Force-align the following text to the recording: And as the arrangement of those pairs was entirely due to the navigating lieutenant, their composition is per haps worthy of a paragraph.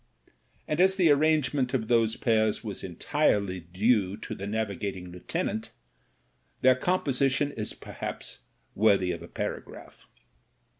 And 0.67 0.81
as 0.81 0.95
the 0.95 1.11
arrangement 1.11 1.75
of 1.75 1.87
those 1.87 2.15
pairs 2.15 2.63
was 2.63 2.83
entirely 2.83 3.59
due 3.59 4.17
to 4.17 4.33
the 4.33 4.47
navigating 4.47 5.11
lieutenant, 5.11 5.69
their 6.61 6.73
composition 6.73 7.51
is 7.51 7.73
per 7.73 7.91
haps 7.91 8.39
worthy 8.73 9.11
of 9.11 9.21
a 9.21 9.27
paragraph. 9.27 10.07